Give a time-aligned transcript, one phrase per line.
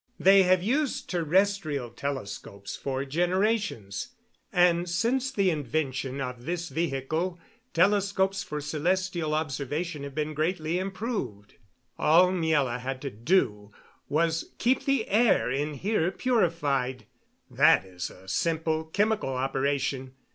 [0.19, 4.15] They have used terrestrial telescopes for generations,
[4.51, 7.39] and since the invention of this vehicle
[7.71, 11.53] telescopes for celestial observation have been greatly improved.
[11.99, 13.71] "All Miela had to do
[14.09, 17.05] was keep the air in here purified.
[17.51, 20.15] That is a simple chemical operation.